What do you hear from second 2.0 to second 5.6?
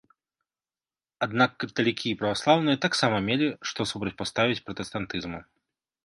і праваслаўныя таксама мелі што супрацьпаставіць пратэстантызму.